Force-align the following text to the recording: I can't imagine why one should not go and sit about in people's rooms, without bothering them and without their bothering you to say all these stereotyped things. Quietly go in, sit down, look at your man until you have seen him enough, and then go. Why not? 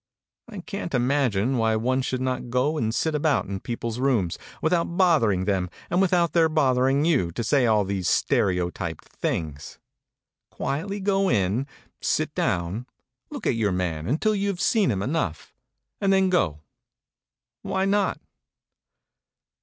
I 0.49 0.61
can't 0.61 0.95
imagine 0.95 1.59
why 1.59 1.75
one 1.75 2.01
should 2.01 2.21
not 2.21 2.49
go 2.49 2.75
and 2.75 2.91
sit 2.91 3.13
about 3.13 3.45
in 3.45 3.59
people's 3.59 3.99
rooms, 3.99 4.39
without 4.59 4.85
bothering 4.97 5.45
them 5.45 5.69
and 5.91 6.01
without 6.01 6.33
their 6.33 6.49
bothering 6.49 7.05
you 7.05 7.31
to 7.33 7.43
say 7.43 7.67
all 7.67 7.83
these 7.85 8.09
stereotyped 8.09 9.05
things. 9.05 9.77
Quietly 10.49 11.01
go 11.01 11.29
in, 11.29 11.67
sit 12.01 12.33
down, 12.33 12.87
look 13.29 13.45
at 13.45 13.53
your 13.53 13.71
man 13.71 14.07
until 14.07 14.33
you 14.33 14.47
have 14.47 14.59
seen 14.59 14.89
him 14.89 15.03
enough, 15.03 15.53
and 15.99 16.11
then 16.11 16.31
go. 16.31 16.61
Why 17.61 17.85
not? 17.85 18.19